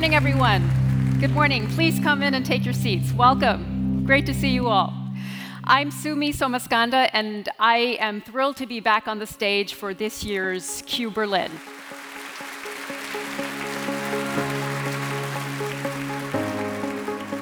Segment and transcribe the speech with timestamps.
[0.00, 1.18] morning, everyone.
[1.20, 1.68] Good morning.
[1.68, 3.12] Please come in and take your seats.
[3.12, 4.02] Welcome.
[4.06, 4.94] Great to see you all.
[5.64, 10.24] I'm Sumi Somaskanda, and I am thrilled to be back on the stage for this
[10.24, 11.50] year's Q Berlin.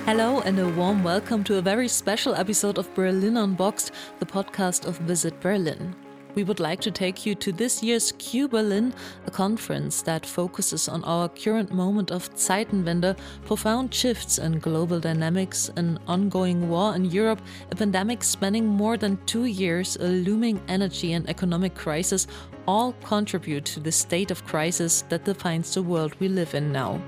[0.05, 4.85] Hello, and a warm welcome to a very special episode of Berlin Unboxed, the podcast
[4.85, 5.95] of Visit Berlin
[6.35, 8.95] we would like to take you to this year's Q Berlin,
[9.27, 15.71] a conference that focuses on our current moment of Zeitenwende, profound shifts in global dynamics,
[15.77, 21.13] an ongoing war in Europe, a pandemic spanning more than two years, a looming energy
[21.13, 22.27] and economic crisis,
[22.67, 27.01] all contribute to the state of crisis that defines the world we live in now.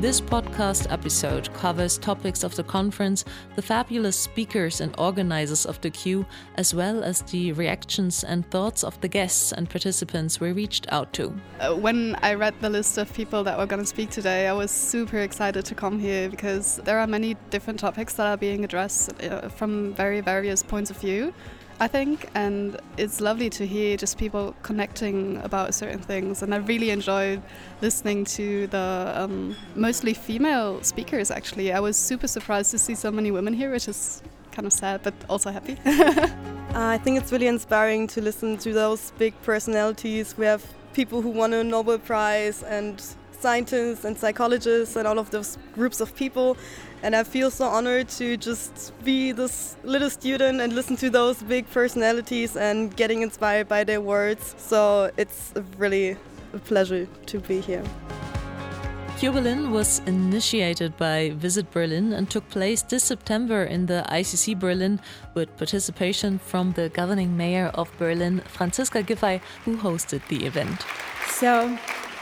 [0.00, 3.24] This podcast episode covers topics of the conference,
[3.56, 8.84] the fabulous speakers and organizers of the Q, as well as the reactions and thoughts
[8.84, 11.34] of the guests and participants we reached out to.
[11.58, 14.52] Uh, when I read the list of people that were going to speak today, I
[14.52, 18.64] was super excited to come here because there are many different topics that are being
[18.64, 21.34] addressed uh, from very various points of view.
[21.80, 26.42] I think, and it's lovely to hear just people connecting about certain things.
[26.42, 27.40] And I really enjoyed
[27.80, 31.30] listening to the um, mostly female speakers.
[31.30, 34.72] Actually, I was super surprised to see so many women here, which is kind of
[34.72, 35.78] sad, but also happy.
[36.74, 40.36] I think it's really inspiring to listen to those big personalities.
[40.36, 43.00] We have people who won a Nobel Prize and
[43.38, 46.56] scientists and psychologists and all of those groups of people.
[47.02, 51.42] And I feel so honored to just be this little student and listen to those
[51.42, 54.54] big personalities and getting inspired by their words.
[54.58, 56.16] So it's really
[56.52, 57.84] a pleasure to be here.
[59.18, 64.56] Q Berlin was initiated by Visit Berlin and took place this September in the ICC
[64.58, 65.00] Berlin
[65.34, 70.84] with participation from the governing mayor of Berlin, Franziska Giffey, who hosted the event.
[71.26, 71.76] So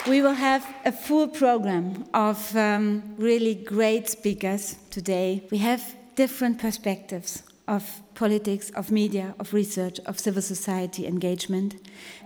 [0.09, 5.43] we will have a full program of um, really great speakers today.
[5.51, 5.83] We have
[6.15, 7.83] different perspectives of
[8.15, 11.75] politics, of media, of research, of civil society engagement.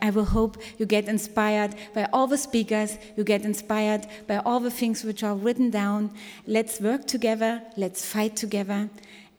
[0.02, 4.60] I will hope you get inspired by all the speakers, you get inspired by all
[4.60, 6.10] the things which are written down.
[6.46, 8.90] Let's work together, let's fight together,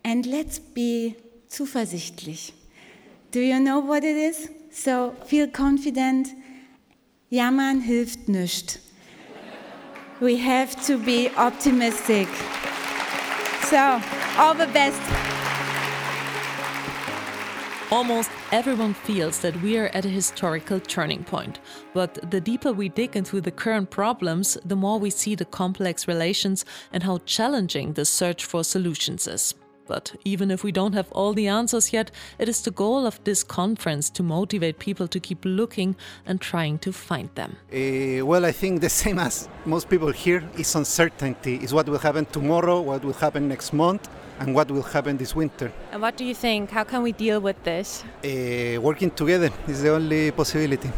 [0.03, 1.15] and let's be
[1.47, 2.51] zuversichtlich.
[3.29, 4.49] Do you know what it is?
[4.71, 6.29] So feel confident
[7.31, 8.79] Jammern hilft nicht.
[10.19, 12.27] We have to be optimistic.
[13.63, 14.01] So,
[14.37, 14.99] all the best.
[17.89, 21.61] Almost everyone feels that we are at a historical turning point.
[21.93, 26.09] But the deeper we dig into the current problems, the more we see the complex
[26.09, 29.55] relations and how challenging the search for solutions is.
[29.91, 33.21] But even if we don't have all the answers yet, it is the goal of
[33.25, 37.51] this conference to motivate people to keep looking and trying to find them.
[37.73, 41.55] Uh, well, I think the same as most people here is uncertainty.
[41.65, 44.07] Is what will happen tomorrow, what will happen next month,
[44.39, 45.73] and what will happen this winter.
[45.91, 46.71] And what do you think?
[46.71, 48.05] How can we deal with this?
[48.23, 50.89] Uh, working together is the only possibility.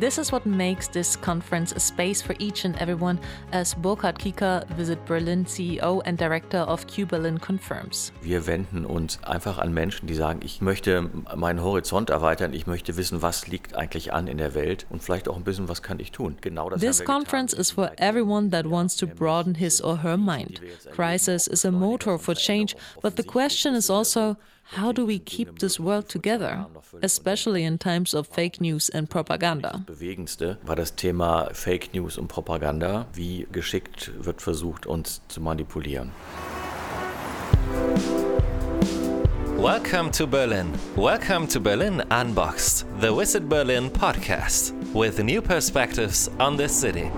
[0.00, 3.18] This is what makes this conference a space for each and everyone,
[3.52, 8.10] as Burkhard Kieker, Visit Berlin CEO and Director of Q Berlin confirms.
[8.22, 12.96] Wir wenden uns einfach an Menschen, die sagen, ich möchte meinen Horizont erweitern, ich möchte
[12.96, 16.00] wissen, was liegt eigentlich an in der Welt und vielleicht auch ein bisschen, was kann
[16.00, 16.38] ich tun.
[16.40, 20.62] Genau das This conference is for everyone that wants to broaden his or her mind.
[20.92, 24.38] Crisis is a motor for change, but the question is also
[24.76, 26.64] how do we keep this world together,
[27.02, 29.82] especially in times of fake news and propaganda?
[29.86, 33.06] Das bewegendste war das Thema Fake News und Propaganda.
[33.12, 36.12] Wie geschickt wird versucht, uns zu manipulieren.
[39.56, 40.72] Welcome to Berlin.
[40.96, 47.10] Welcome to Berlin Unboxed, the Visit Berlin podcast, with new perspectives on the city.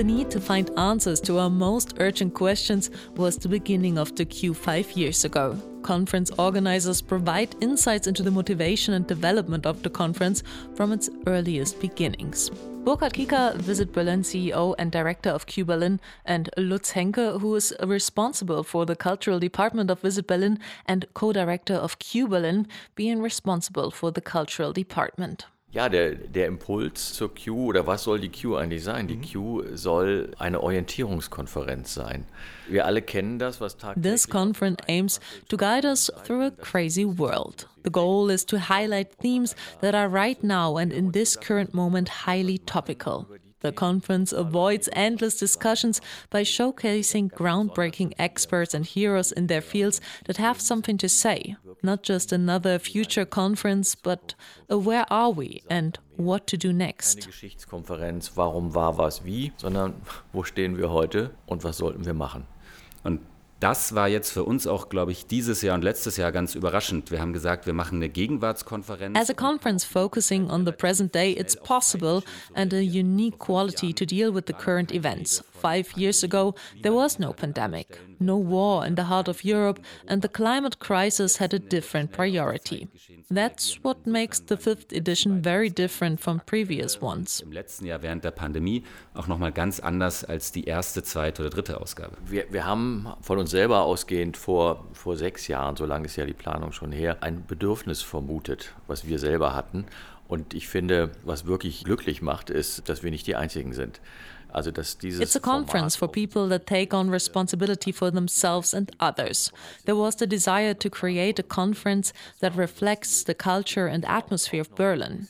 [0.00, 4.24] The need to find answers to our most urgent questions was the beginning of the
[4.24, 5.58] Q five years ago.
[5.82, 10.42] Conference organizers provide insights into the motivation and development of the conference
[10.74, 12.48] from its earliest beginnings.
[12.82, 17.74] Burkhard Kieker, Visit Berlin CEO and Director of Q Berlin, and Lutz Henke, who is
[17.82, 23.20] responsible for the cultural department of Visit Berlin and co director of Q Berlin, being
[23.20, 25.44] responsible for the cultural department.
[25.72, 29.06] Ja, der, der Impuls zur Q oder was soll die Q eigentlich sein?
[29.06, 29.22] Die mhm.
[29.22, 32.26] Q soll eine Orientierungskonferenz sein.
[32.68, 37.68] Wir alle kennen das, was This conference aims to guide us through a crazy world.
[37.84, 42.26] The goal is to highlight themes that are right now and in this current moment
[42.26, 43.28] highly topical.
[43.60, 46.00] The conference avoids endless discussions
[46.30, 51.56] by showcasing groundbreaking experts and heroes in their fields that have something to say.
[51.82, 54.34] Not just another future conference, but
[54.68, 57.18] a where are we and what to do next.
[57.18, 59.94] Eine Geschichtskonferenz, warum war was wie, sondern
[60.32, 62.46] wo stehen wir heute und was sollten wir machen.
[63.02, 63.20] Und
[63.60, 67.10] das war jetzt für uns auch, glaube ich, dieses Jahr und letztes Jahr ganz überraschend.
[67.10, 69.18] Wir haben gesagt, wir machen eine Gegenwartskonferenz.
[69.18, 72.22] As a conference focusing on the present day, it's possible
[72.54, 75.44] and a unique quality to deal with the current events.
[75.60, 80.22] Five years ago, there was no pandemic, no war in the heart of Europe, and
[80.22, 82.88] the climate crisis had a different priority.
[83.30, 87.40] That's what makes the fifth edition very different from previous ones.
[87.42, 91.50] Im letzten Jahr während der Pandemie auch nochmal ganz anders als die erste, zweite oder
[91.50, 92.16] dritte Ausgabe.
[92.24, 96.26] Wir, wir haben von uns selber ausgehend vor, vor sechs Jahren, so lange ist ja
[96.26, 99.86] die Planung schon her, ein Bedürfnis vermutet, was wir selber hatten.
[100.28, 104.00] Und ich finde, was wirklich glücklich macht, ist, dass wir nicht die Einzigen sind.
[104.52, 108.90] Also, dass dieses It's a conference for people that take on responsibility for themselves and
[109.00, 109.52] others.
[109.84, 114.74] There was the desire to create a conference that reflects the culture and atmosphere of
[114.74, 115.28] Berlin.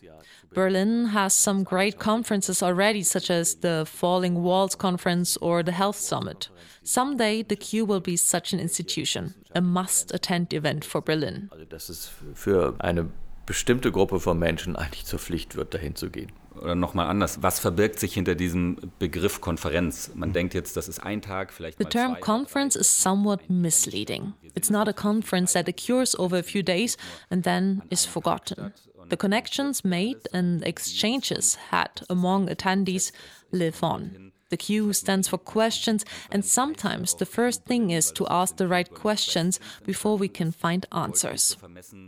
[0.52, 5.96] Berlin has some great conferences already, such as the Falling Walls Conference or the Health
[5.96, 6.50] Summit.
[6.82, 11.48] Someday, the Q will be such an institution, a must attend event for Berlin.
[11.52, 13.08] Also, dass es für eine
[13.46, 16.32] bestimmte Gruppe von Menschen eigentlich zur Pflicht wird, dahin zu gehen.
[16.60, 20.10] Oder nochmal anders, was verbirgt sich hinter diesem Begriff Konferenz?
[20.14, 22.20] Man denkt jetzt, das ist ein Tag, vielleicht The mal term zwei.
[22.20, 24.34] conference is somewhat misleading.
[24.54, 26.96] It's not a conference that occurs over a few days
[27.30, 28.72] and then is forgotten.
[29.10, 33.10] The connections made and exchanges had among attendees
[33.50, 34.30] live on.
[34.50, 38.90] The Q stands for questions, and sometimes the first thing is to ask the right
[38.92, 41.56] questions before we can find answers.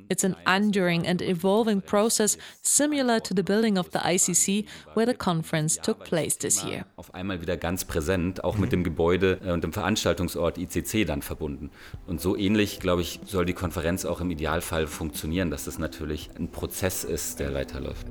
[0.09, 5.15] It's an enduring and evolving process similar to the building of the ICC, where the
[5.15, 6.85] conference took place this year.
[6.97, 11.23] Auf einmal wieder ganz präsent, auch mit dem Gebäude äh, und dem Veranstaltungsort ICC dann
[11.23, 11.71] verbunden.
[12.07, 16.31] Und so ähnlich, glaube ich, soll die Konferenz auch im Idealfall funktionieren, dass das natürlich
[16.37, 18.07] ein Prozess ist, der weiterläuft.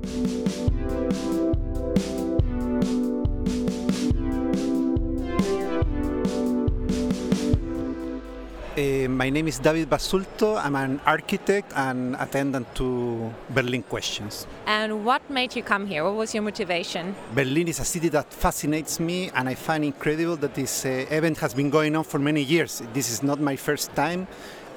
[9.22, 10.48] My name is David Basulto.
[10.64, 14.48] I'm an architect and attendant to Berlin Questions.
[14.66, 16.02] And what made you come here?
[16.02, 17.14] What was your motivation?
[17.32, 21.38] Berlin is a city that fascinates me, and I find incredible that this uh, event
[21.38, 22.82] has been going on for many years.
[22.92, 24.26] This is not my first time,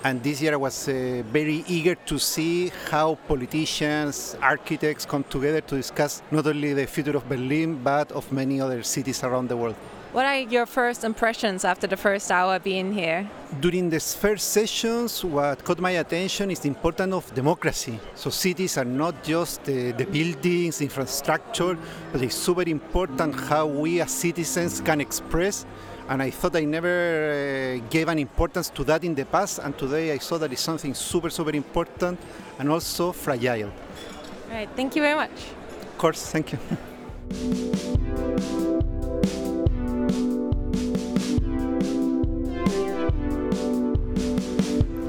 [0.03, 5.61] and this year I was uh, very eager to see how politicians, architects come together
[5.61, 9.57] to discuss not only the future of Berlin but of many other cities around the
[9.57, 9.75] world.
[10.15, 13.29] What are your first impressions after the first hour being here?
[13.59, 17.99] During the first sessions, what caught my attention is the importance of democracy.
[18.13, 21.77] So cities are not just the, the buildings, the infrastructure,
[22.13, 25.65] but it's super important how we as citizens can express.
[26.07, 29.77] And I thought I never uh, gave an importance to that in the past, and
[29.77, 32.21] today I saw that it's something super, super important
[32.57, 33.67] and also fragile.
[33.67, 35.31] All right, thank you very much.
[35.81, 36.59] Of course, thank you.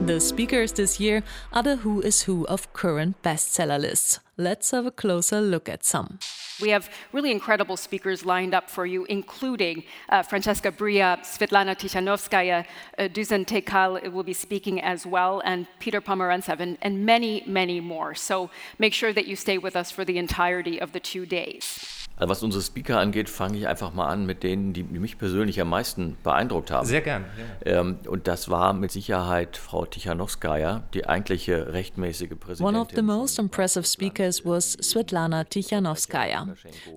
[0.06, 4.20] The speakers this year are the who is who of current bestseller lists.
[4.36, 6.20] Let's have a closer look at some.
[6.62, 12.64] We have really incredible speakers lined up for you, including uh, Francesca Bria, Svetlana Tikhanovskaya,
[12.96, 17.80] uh, Düzen Tekkal will be speaking as well, and Peter Pomerantsev, and, and many, many
[17.80, 18.14] more.
[18.14, 21.95] So make sure that you stay with us for the entirety of the two days.
[22.18, 25.60] Also was unsere Speaker angeht, fange ich einfach mal an mit denen, die mich persönlich
[25.60, 26.86] am meisten beeindruckt haben.
[26.86, 27.26] Sehr gern.
[27.64, 32.64] Ähm, und das war mit Sicherheit Frau Tichanowskaja, die eigentliche rechtmäßige Präsidentin.
[32.64, 36.54] One of the most impressive speakers was Svetlana Tikhanovskaya,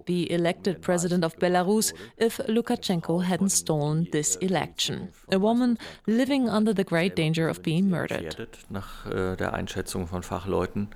[0.08, 5.10] the elected president of Belarus if Lukashenko hadn't stolen this election.
[5.34, 8.20] A woman living under the great danger of being murdered.
[8.20, 10.88] Gefährdet, nach äh, der Einschätzung von Fachleuten,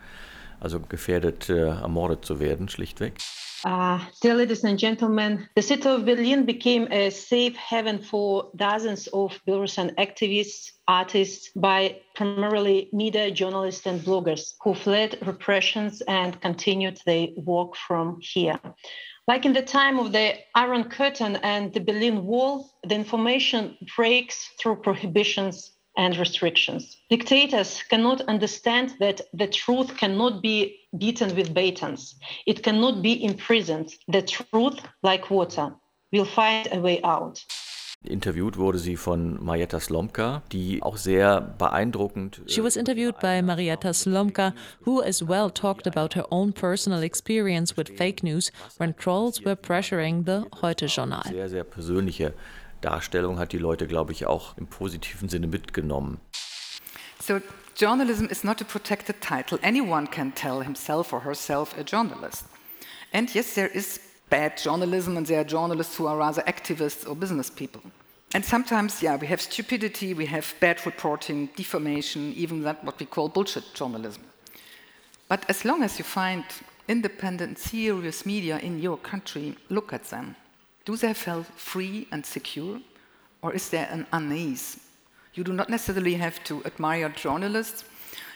[0.61, 3.15] also gefährdet, äh, ermordet zu werden, schlichtweg.
[3.65, 9.07] Uh, dear ladies and gentlemen, the city of Berlin became a safe haven for dozens
[9.07, 16.99] of Belarusian activists, artists, by primarily media journalists and bloggers who fled repressions and continued
[17.05, 18.59] their work from here.
[19.29, 24.49] Like in the time of the Iron Curtain and the Berlin Wall, the information breaks
[24.59, 26.97] through prohibitions and restrictions.
[27.09, 32.15] Dictators cannot understand that the truth cannot be beaten with batons.
[32.45, 33.93] It cannot be imprisoned.
[34.07, 35.73] The truth, like water,
[36.11, 37.43] will find a way out.
[38.05, 42.41] Interviewt wurde sie von Marietta Slomka, die auch sehr beeindruckend.
[42.47, 44.53] She was äh, interviewed by Marietta Slomka,
[44.85, 49.55] who as well talked about her own personal experience with fake news when trolls were
[49.55, 51.21] pressuring the Heute-Journal.
[51.29, 52.33] Sehr, sehr persönliche
[52.83, 56.19] Darstellung hat die Leute, glaube ich, auch im positiven Sinne mitgenommen.
[57.19, 57.39] So
[57.77, 59.57] journalism is not a protected title.
[59.61, 62.45] Anyone can tell himself or herself a journalist.
[63.11, 63.99] And yes, there is
[64.29, 67.81] bad journalism, and there are journalists who are rather activists or business people.
[68.33, 73.05] And sometimes, yeah, we have stupidity, we have bad reporting, defamation, even that what we
[73.05, 74.23] call bullshit journalism.
[75.29, 76.43] But as long as you find
[76.87, 80.35] independent, serious media in your country, look at them.
[80.85, 82.79] Do they feel free and secure?
[83.41, 84.79] Or is there an unease?
[85.33, 87.85] You do not necessarily have to admire journalists.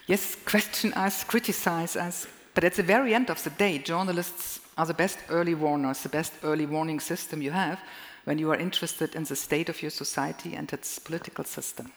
[0.07, 4.85] Yes, question us, criticize us, but at the very end of the day, journalists are
[4.85, 7.79] the best early warners, the best early warning system you have
[8.23, 11.91] when you are interested in the state of your society and its political system.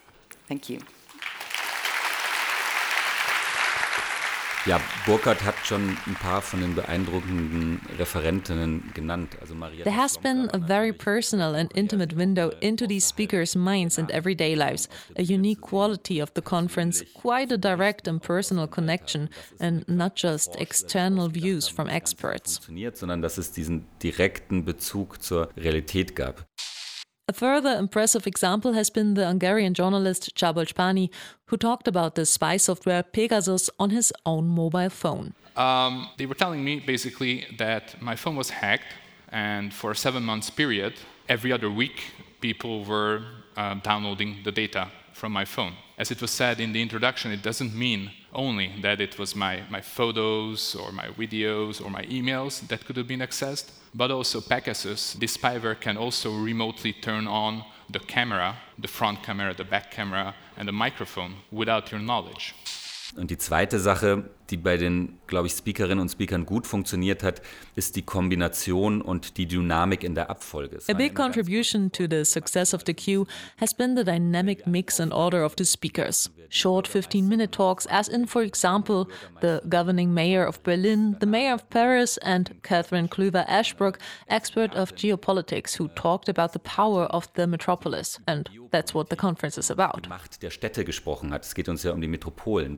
[0.47, 0.79] Thank you.
[4.67, 9.35] Ja, Burkhardt hat schon ein paar von den beeindruckenden Referentinnen genannt.
[9.41, 13.97] Also Maria There has been a very personal and intimate window into these speakers' minds
[13.97, 14.87] and everyday lives,
[15.17, 20.55] a unique quality of the conference, quite a direct and personal connection, and not just
[20.57, 22.61] external views from experts.
[22.93, 26.45] Sondern dass es diesen direkten Bezug zur Realität gab.
[27.27, 31.09] A further impressive example has been the Hungarian journalist Szabolcs Panyi,
[31.45, 35.33] who talked about the spy software Pegasus on his own mobile phone.
[35.55, 38.93] Um, they were telling me basically that my phone was hacked,
[39.29, 40.93] and for a seven months period,
[41.29, 42.03] every other week,
[42.41, 43.23] people were
[43.55, 45.73] uh, downloading the data from my phone.
[45.97, 49.63] As it was said in the introduction, it doesn't mean only that it was my,
[49.69, 54.41] my photos or my videos or my emails that could have been accessed, but also
[54.41, 55.13] Pegasus.
[55.13, 60.33] This spyware can also remotely turn on the camera, the front camera, the back camera,
[60.57, 62.53] and the microphone without your knowledge.
[63.17, 67.41] Und die zweite Sache, die bei den, glaube ich, Speakerinnen und Speakern gut funktioniert hat,
[67.75, 70.79] ist die Kombination und die Dynamik in der Abfolge.
[70.89, 73.25] A big contribution to the success of the queue
[73.59, 76.29] has been the dynamic mix and order of the speakers.
[76.49, 79.07] Short 15 minute talks, as in, for example,
[79.39, 84.93] the governing mayor of Berlin, the mayor of Paris, and Catherine Kluwer Ashbrook, expert of
[84.95, 88.19] geopolitics, who talked about the power of the metropolis.
[88.27, 90.09] And that's what the conference is about.
[90.09, 91.45] Macht der Städte gesprochen hat.
[91.45, 92.77] Es geht uns ja um die Metropolen.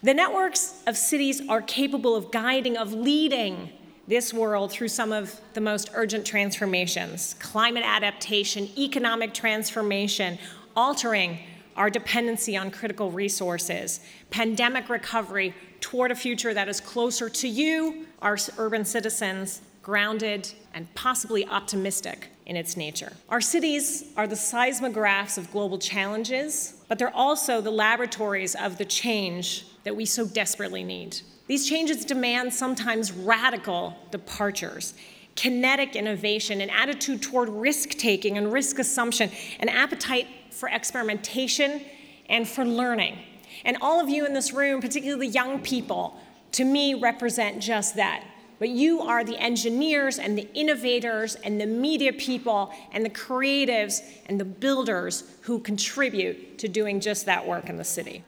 [0.00, 3.70] The networks of cities are capable of guiding, of leading
[4.06, 10.38] this world through some of the most urgent transformations climate adaptation, economic transformation,
[10.76, 11.40] altering
[11.76, 13.98] our dependency on critical resources,
[14.30, 20.92] pandemic recovery toward a future that is closer to you, our urban citizens, grounded and
[20.94, 23.12] possibly optimistic in its nature.
[23.28, 28.84] Our cities are the seismographs of global challenges, but they're also the laboratories of the
[28.84, 31.18] change that we so desperately need.
[31.46, 34.92] These changes demand sometimes radical departures,
[35.34, 39.30] kinetic innovation, an attitude toward risk taking and risk assumption,
[39.60, 41.80] an appetite for experimentation
[42.28, 43.16] and for learning.
[43.64, 46.20] And all of you in this room, particularly young people,
[46.52, 48.24] to me represent just that.
[48.58, 54.02] But you are the engineers and the innovators and the media people and the creatives
[54.26, 58.22] and the builders who contribute to doing just that work in the city.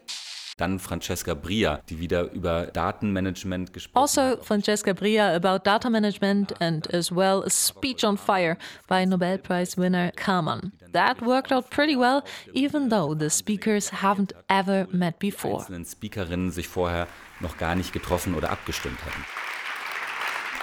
[0.60, 6.92] Dann Francesca Bria, die wieder über Datenmanagement gesprochen Also Francesca Bria about data management and
[6.92, 10.72] as well a speech on fire by Nobel Prize winner Kaman.
[10.92, 15.60] That worked out pretty well, even though the speakers haven't ever met before.
[15.60, 17.06] Einzelnen Speakerinnen sich vorher
[17.40, 19.24] noch gar nicht getroffen oder abgestimmt hatten.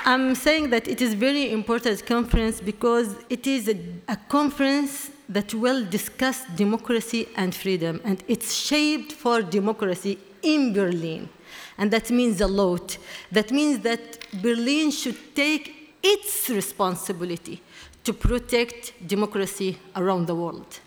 [0.08, 5.54] I'm saying that it is very important conference because it is a, a conference that
[5.54, 11.28] will discuss democracy and freedom, and it's shaped for democracy in Berlin.
[11.78, 12.98] And that means a lot.
[13.34, 14.02] That means that
[14.42, 17.62] Berlin should take its responsibility
[18.06, 20.80] to protect democracy around the world.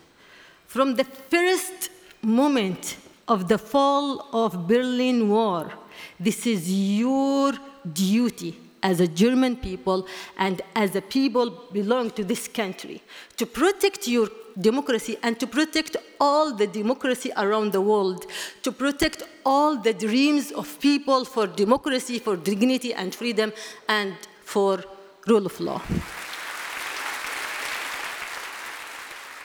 [0.65, 1.91] From the first
[2.23, 2.97] moment
[3.27, 5.71] of the fall of Berlin Wall,
[6.19, 7.53] this is your
[7.93, 10.07] duty as a German people
[10.37, 13.01] and as a people belong to this country
[13.37, 14.27] to protect your
[14.59, 18.25] democracy and to protect all the democracy around the world,
[18.63, 23.53] to protect all the dreams of people for democracy, for dignity and freedom,
[23.87, 24.83] and for
[25.27, 25.81] rule of law.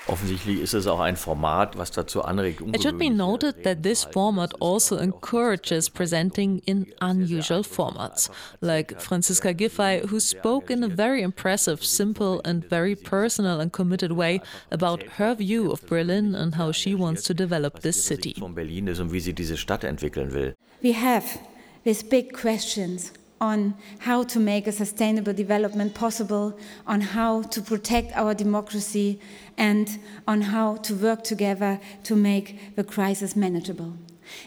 [0.09, 2.61] Offensichtlich ist es auch ein Format, was dazu anregt.
[2.61, 9.53] It should be noted that this format also encourages presenting in unusual formats, like Franziska
[9.53, 15.03] Giffey, who spoke in a very impressive, simple, and very personal and committed way about
[15.19, 18.35] her view of Berlin and how she wants to develop this city.
[18.39, 20.55] Von Berlin ist und wie sie diese Stadt entwickeln will.
[20.83, 21.41] We have
[21.85, 28.17] these big questions on how to make a sustainable development possible, on how to protect
[28.17, 29.21] our democracy,
[29.59, 33.93] and on how to work together to make the crisis manageable.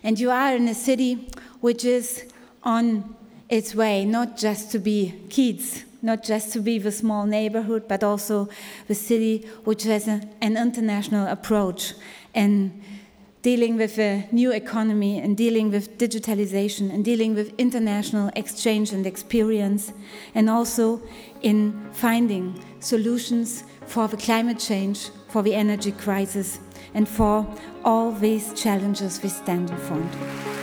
[0.04, 1.30] And you are in a city
[1.62, 2.26] which is
[2.64, 3.16] on
[3.48, 8.04] its way, not just to be kids, not just to be the small neighborhood, but
[8.04, 8.50] also
[8.88, 11.94] the city which has a, an international approach
[12.34, 12.82] and
[13.50, 19.08] dealing with a new economy and dealing with digitalization and dealing with international exchange and
[19.08, 19.92] experience,
[20.36, 21.02] and also
[21.42, 21.58] in
[21.92, 22.46] finding
[22.80, 26.60] solutions for the climate change, for the energy crisis,
[26.94, 27.36] and for
[27.84, 30.59] all these challenges we stand in front.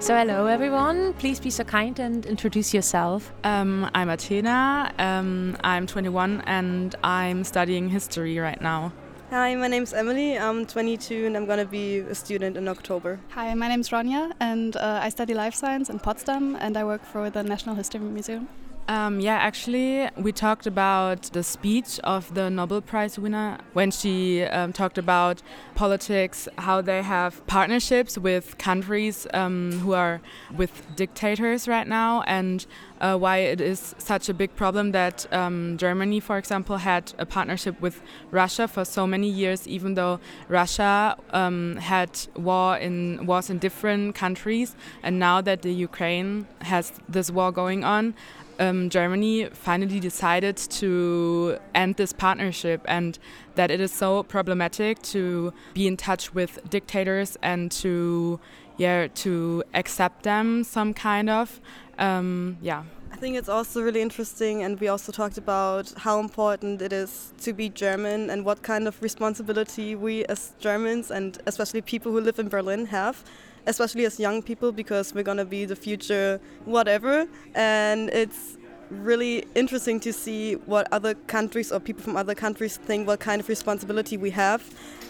[0.00, 1.12] So, hello everyone.
[1.12, 3.34] Please be so kind and introduce yourself.
[3.44, 4.94] Um, I'm Athena.
[4.98, 8.94] Um, I'm 21 and I'm studying history right now.
[9.28, 10.38] Hi, my name's Emily.
[10.38, 13.20] I'm 22 and I'm going to be a student in October.
[13.32, 17.04] Hi, my name's Ronja and uh, I study life science in Potsdam and I work
[17.04, 18.48] for the National History Museum.
[18.90, 24.42] Um, yeah, actually, we talked about the speech of the Nobel Prize winner when she
[24.42, 25.42] um, talked about
[25.76, 30.20] politics, how they have partnerships with countries um, who are
[30.56, 32.66] with dictators right now, and
[33.00, 37.24] uh, why it is such a big problem that um, Germany, for example, had a
[37.24, 40.18] partnership with Russia for so many years, even though
[40.48, 46.92] Russia um, had war in wars in different countries, and now that the Ukraine has
[47.08, 48.14] this war going on
[48.60, 53.18] um, Germany finally decided to end this partnership and
[53.54, 58.38] that it is so problematic to be in touch with dictators and to
[58.76, 61.60] yeah to accept them some kind of
[61.98, 62.84] um, yeah.
[63.12, 67.34] I think it's also really interesting, and we also talked about how important it is
[67.42, 72.20] to be German and what kind of responsibility we as Germans and especially people who
[72.20, 73.22] live in Berlin have
[73.66, 77.26] especially as young people because we're going to be the future whatever.
[77.54, 78.58] And it's
[78.90, 83.40] really interesting to see what other countries or people from other countries think what kind
[83.40, 84.62] of responsibility we have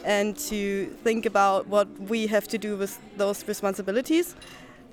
[0.05, 4.35] and to think about what we have to do with those responsibilities.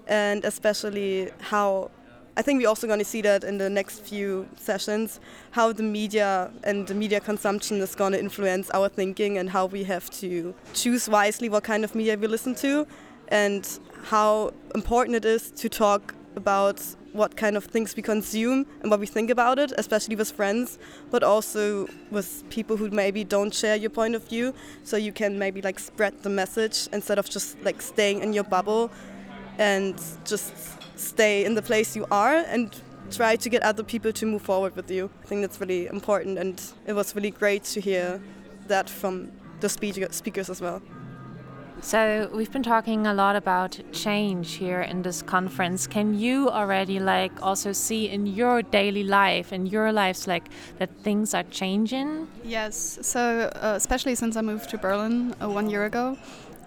[0.08, 1.92] And especially how
[2.38, 5.20] I think we're also going to see that in the next few sessions
[5.52, 9.66] how the media and the media consumption is going to influence our thinking and how
[9.66, 12.86] we have to choose wisely what kind of media we listen to
[13.30, 16.82] and how important it is to talk about
[17.14, 20.78] what kind of things we consume and what we think about it, especially with friends,
[21.10, 24.54] but also with people who maybe don't share your point of view.
[24.84, 28.44] So you can maybe like spread the message instead of just like staying in your
[28.44, 28.92] bubble
[29.58, 30.54] and just
[30.96, 32.76] stay in the place you are and
[33.10, 35.10] try to get other people to move forward with you.
[35.24, 38.22] I think that's really important and it was really great to hear
[38.68, 40.82] that from the speakers as well.
[41.82, 45.88] So we've been talking a lot about change here in this conference.
[45.88, 50.90] Can you already like also see in your daily life, in your lives, like that
[51.04, 52.28] things are changing?
[52.44, 53.00] Yes.
[53.02, 56.18] So uh, especially since I moved to Berlin uh, one year ago,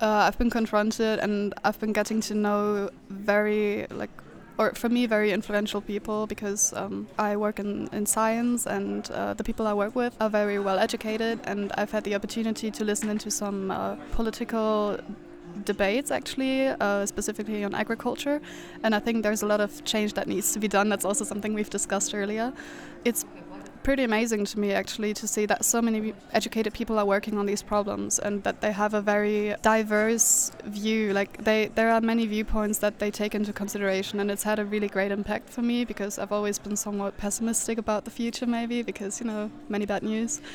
[0.00, 4.10] uh, I've been confronted and I've been getting to know very like
[4.60, 9.32] or for me, very influential people because um, I work in, in science and uh,
[9.32, 11.40] the people I work with are very well educated.
[11.44, 14.98] And I've had the opportunity to listen into some uh, political
[15.64, 18.42] debates actually, uh, specifically on agriculture.
[18.82, 20.90] And I think there's a lot of change that needs to be done.
[20.90, 22.52] That's also something we've discussed earlier.
[23.06, 23.24] It's
[23.82, 27.46] pretty amazing to me actually to see that so many educated people are working on
[27.46, 31.12] these problems and that they have a very diverse view.
[31.12, 34.64] Like they there are many viewpoints that they take into consideration and it's had a
[34.64, 38.82] really great impact for me because I've always been somewhat pessimistic about the future maybe
[38.82, 40.40] because you know many bad news.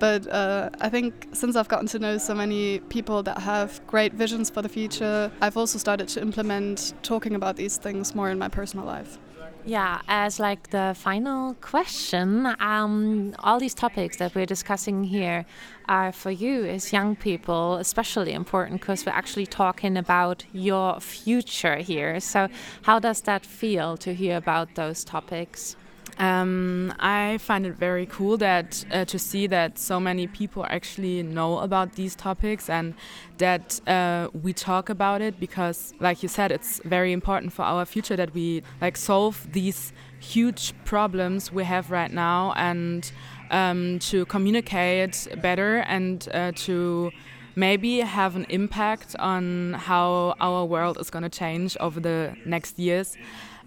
[0.00, 4.12] But uh, I think since I've gotten to know so many people that have great
[4.12, 8.38] visions for the future I've also started to implement talking about these things more in
[8.38, 9.18] my personal life
[9.66, 15.44] yeah, as like the final question, um, all these topics that we're discussing here
[15.88, 21.76] are for you as young people especially important because we're actually talking about your future
[21.76, 22.20] here.
[22.20, 22.48] So,
[22.82, 25.76] how does that feel to hear about those topics?
[26.18, 31.22] Um, I find it very cool that uh, to see that so many people actually
[31.22, 32.94] know about these topics and
[33.36, 37.84] that uh, we talk about it because, like you said, it's very important for our
[37.84, 43.12] future that we like solve these huge problems we have right now and
[43.50, 47.10] um, to communicate better and uh, to
[47.56, 52.78] maybe have an impact on how our world is going to change over the next
[52.78, 53.16] years.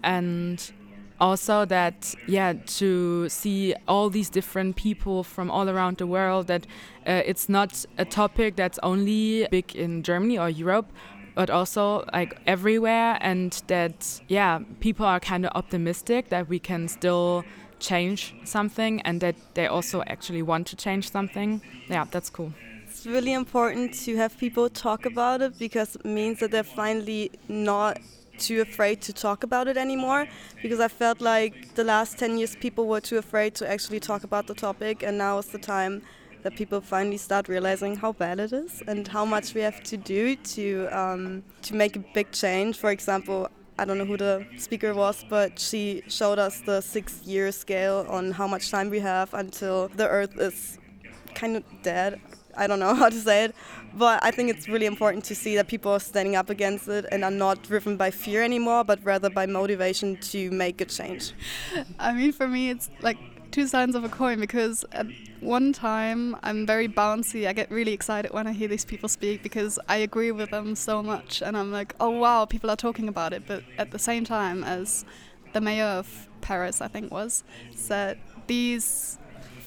[0.02, 0.72] And
[1.20, 6.66] also that yeah to see all these different people from all around the world that
[7.06, 10.90] uh, it's not a topic that's only big in Germany or Europe
[11.34, 16.88] but also like everywhere, and that yeah, people are kind of optimistic that we can
[16.88, 17.44] still
[17.78, 21.62] change something and that they also actually want to change something.
[21.88, 22.52] Yeah, that's cool.
[22.86, 27.30] It's really important to have people talk about it because it means that they're finally
[27.48, 27.98] not
[28.40, 30.26] too afraid to talk about it anymore
[30.62, 34.24] because I felt like the last 10 years people were too afraid to actually talk
[34.24, 36.02] about the topic and now is the time
[36.42, 39.96] that people finally start realizing how bad it is and how much we have to
[39.96, 42.78] do to um, to make a big change.
[42.78, 43.48] For example,
[43.78, 48.06] I don't know who the speaker was, but she showed us the six year scale
[48.08, 50.78] on how much time we have until the Earth is
[51.34, 52.20] kind of dead.
[52.56, 53.54] I don't know how to say it,
[53.94, 57.06] but I think it's really important to see that people are standing up against it
[57.10, 61.32] and are not driven by fear anymore, but rather by motivation to make a change.
[61.98, 63.18] I mean, for me, it's like
[63.50, 65.06] two sides of a coin because at
[65.40, 67.46] one time I'm very bouncy.
[67.46, 70.74] I get really excited when I hear these people speak because I agree with them
[70.74, 73.44] so much, and I'm like, oh wow, people are talking about it.
[73.46, 75.04] But at the same time, as
[75.52, 79.18] the mayor of Paris, I think was, said, these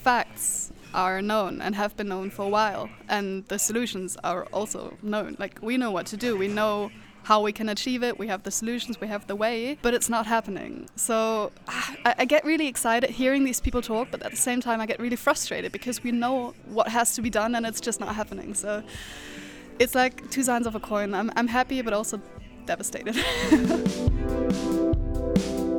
[0.03, 4.97] facts are known and have been known for a while, and the solutions are also
[5.01, 5.35] known.
[5.39, 6.37] Like we know what to do.
[6.37, 6.91] We know
[7.23, 8.19] how we can achieve it.
[8.19, 10.89] We have the solutions, we have the way, but it's not happening.
[10.97, 14.81] So I, I, get really excited hearing these people talk, but at the same time,
[14.81, 18.01] I get really frustrated because we know what has to be done and it's just
[18.01, 18.53] not happening.
[18.53, 18.83] So
[19.79, 21.13] it's like two sides of a coin.
[21.13, 22.21] I'm, I'm happy, but also
[22.65, 23.15] devastated.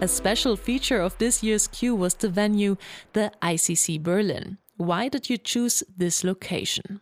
[0.00, 2.76] A special feature of this year's Q was the venue,
[3.12, 4.58] the ICC Berlin.
[4.76, 7.00] Why did you choose this location?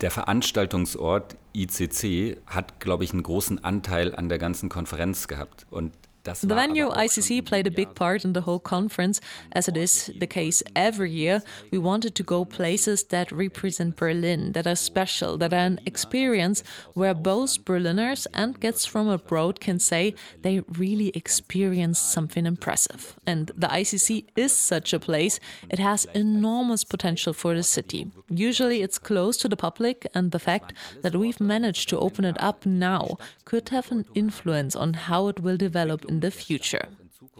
[0.00, 5.66] Der Veranstaltungsort ICC hat, glaube ich, einen großen Anteil an der ganzen Konferenz gehabt.
[5.70, 5.92] Und
[6.24, 9.20] The venue ICC played a big part in the whole conference,
[9.52, 11.42] as it is the case every year.
[11.70, 16.64] We wanted to go places that represent Berlin, that are special, that are an experience
[16.94, 23.16] where both Berliners and guests from abroad can say they really experienced something impressive.
[23.26, 25.38] And the ICC is such a place.
[25.68, 28.10] It has enormous potential for the city.
[28.30, 32.40] Usually it's closed to the public, and the fact that we've managed to open it
[32.40, 36.86] up now could have an influence on how it will develop in the future.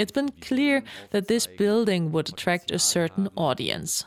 [0.01, 0.83] It's been clear
[1.13, 4.05] that this building would attract a certain audience.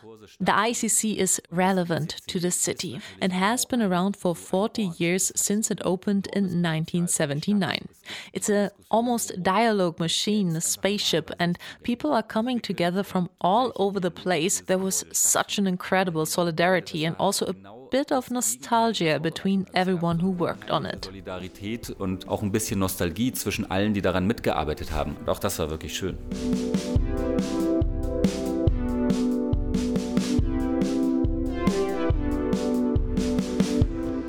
[0.47, 5.71] The ICC is relevant to the city and has been around for 40 years since
[5.71, 7.87] it opened in 1979.
[8.33, 13.99] It's a almost dialogue machine, a spaceship, and people are coming together from all over
[14.01, 14.61] the place.
[14.61, 17.55] There was such an incredible solidarity and also a
[17.89, 21.05] bit of nostalgia between everyone who worked on it.
[21.05, 25.15] Solidarität und auch ein bisschen Nostalgie zwischen allen, die daran mitgearbeitet haben.
[25.17, 26.17] Und auch das war wirklich schön.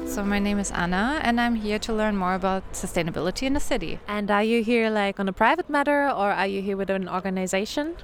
[0.07, 3.61] So my name is Anna and I'm here to learn more about sustainability in the
[3.61, 3.99] city.
[4.09, 7.09] And are you here like on a private matter or are you here with an
[7.09, 7.94] organization?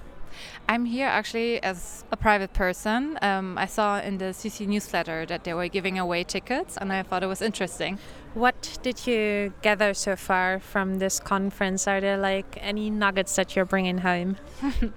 [0.67, 3.19] I'm here actually as a private person.
[3.21, 7.03] Um, I saw in the CC newsletter that they were giving away tickets, and I
[7.03, 7.99] thought it was interesting.
[8.33, 11.87] What did you gather so far from this conference?
[11.87, 14.37] Are there like any nuggets that you're bringing home?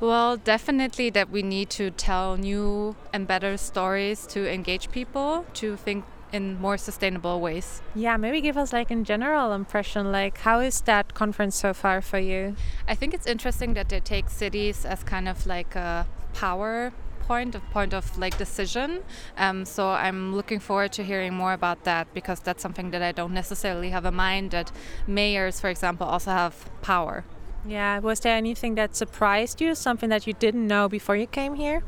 [0.00, 5.76] well, definitely that we need to tell new and better stories to engage people, to
[5.76, 7.80] think in more sustainable ways.
[7.94, 12.02] Yeah, maybe give us like in general impression like how is that conference so far
[12.02, 12.56] for you?
[12.88, 17.54] I think it's interesting that they take cities as kind of like a power point,
[17.54, 19.02] a point of like decision.
[19.38, 23.12] Um, so I'm looking forward to hearing more about that because that's something that I
[23.12, 24.50] don't necessarily have in mind.
[24.50, 24.72] That
[25.06, 27.24] mayors, for example, also have power.
[27.66, 28.00] Yeah.
[28.00, 29.74] Was there anything that surprised you?
[29.74, 31.82] Something that you didn't know before you came here?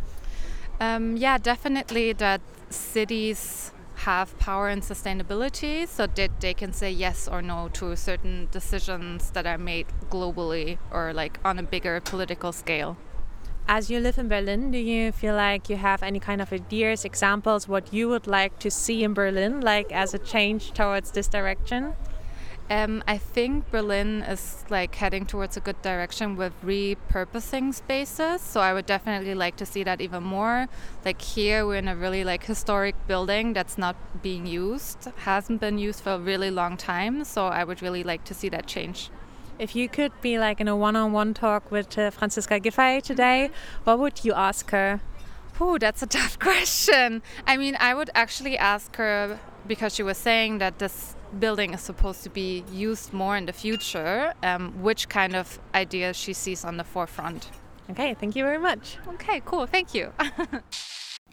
[0.81, 7.27] Um, yeah, definitely that cities have power and sustainability so that they can say yes
[7.27, 12.53] or no to certain decisions that are made globally or like on a bigger political
[12.53, 12.97] scale.
[13.69, 17.05] As you live in Berlin, do you feel like you have any kind of ideas,
[17.05, 21.27] examples, what you would like to see in Berlin, like as a change towards this
[21.27, 21.95] direction?
[22.69, 28.41] Um, I think Berlin is like heading towards a good direction with repurposing spaces.
[28.41, 30.67] So I would definitely like to see that even more.
[31.05, 35.79] Like here, we're in a really like historic building that's not being used, hasn't been
[35.79, 37.25] used for a really long time.
[37.25, 39.11] So I would really like to see that change.
[39.61, 43.51] If you could be like in a one-on-one talk with uh, Franziska Giffey today,
[43.85, 45.01] what would you ask her?
[45.61, 47.23] Oh, that's a tough question.
[47.47, 51.81] I mean, I would actually ask her because she was saying that this building is
[51.81, 56.65] supposed to be used more in the future, um, which kind of ideas she sees
[56.65, 57.51] on the forefront.
[57.91, 58.99] Okay, thank you very much.
[59.07, 59.67] Okay, cool.
[59.67, 60.13] Thank you.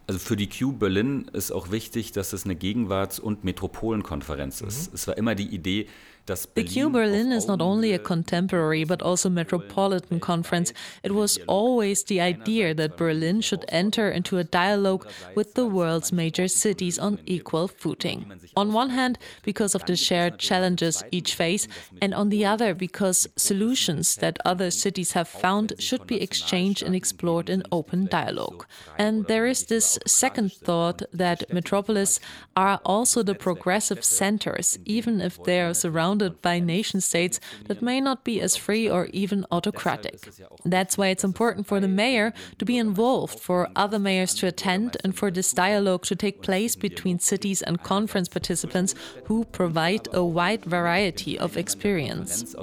[0.05, 4.89] Also für die Q Berlin ist auch wichtig, dass es eine Gegenwarts- und Metropolenkonferenz ist.
[4.89, 4.95] Mhm.
[4.95, 5.87] Es war immer die Idee,
[6.25, 10.71] The Q Berlin is not only a contemporary but also metropolitan conference.
[11.03, 15.05] It was always the idea that Berlin should enter into a dialogue
[15.35, 18.31] with the world's major cities on equal footing.
[18.55, 21.67] On one hand, because of the shared challenges each face,
[22.01, 26.95] and on the other, because solutions that other cities have found should be exchanged and
[26.95, 28.65] explored in open dialogue.
[28.97, 32.21] And there is this second thought that metropolis
[32.55, 37.99] are also the progressive centers, even if they are surrounded by nation states that may
[38.01, 40.29] not be as free or even autocratic.
[40.65, 44.97] That's why it's important for the mayor to be involved, for other mayors to attend,
[45.03, 48.95] and for this dialogue to take place between cities and conference participants
[49.25, 52.55] who provide a wide variety of experience.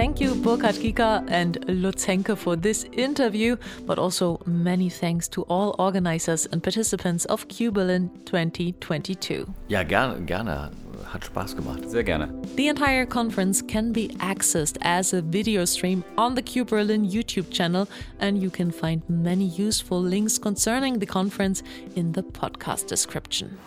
[0.00, 5.42] Thank you, Burkhard Kieker and Lutz Henke, for this interview, but also many thanks to
[5.42, 9.46] all organizers and participants of Q Berlin 2022.
[9.68, 10.70] Ja, gerne, gerne.
[11.12, 11.90] Hat Spaß gemacht.
[11.90, 12.30] Sehr gerne.
[12.56, 17.50] The entire conference can be accessed as a video stream on the Q Berlin YouTube
[17.50, 17.86] channel,
[18.20, 21.62] and you can find many useful links concerning the conference
[21.94, 23.58] in the podcast description.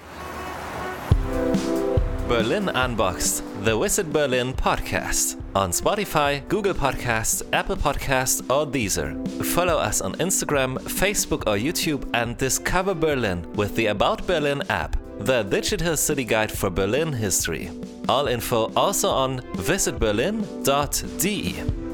[2.27, 9.13] Berlin Unboxed, the Visit Berlin podcast on Spotify, Google Podcasts, Apple Podcasts, or Deezer.
[9.45, 14.95] Follow us on Instagram, Facebook, or YouTube and discover Berlin with the About Berlin app,
[15.19, 17.69] the digital city guide for Berlin history.
[18.09, 21.92] All info also on visitberlin.de.